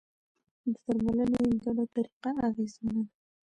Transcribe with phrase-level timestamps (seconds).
[0.71, 3.13] د درملنې ګډه طریقه اغېزمنه ده.